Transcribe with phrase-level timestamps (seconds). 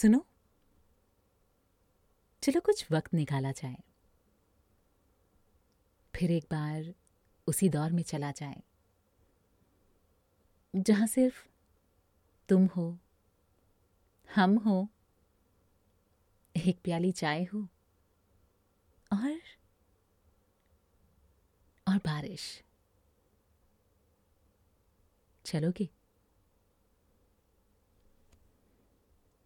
[0.00, 0.26] सुनो।
[2.42, 3.82] चलो कुछ वक्त निकाला जाए।
[6.14, 6.94] फिर एक बार
[7.46, 8.62] उसी दौर में चला जाए,
[10.74, 11.44] जहाँ सिर्फ़
[12.48, 12.98] तुम हो,
[14.28, 14.88] हम हो,
[16.54, 17.68] एक प्याली चाय हो,
[19.10, 19.38] और
[21.86, 22.62] और बारिश।
[25.44, 25.88] चलोगे?